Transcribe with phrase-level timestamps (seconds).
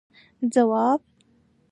[0.53, 1.01] ځواب: